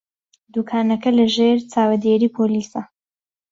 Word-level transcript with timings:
دوکانەکە 0.53 1.09
لەژێر 1.19 1.57
چاودێریی 1.71 2.33
پۆلیسە. 2.35 2.81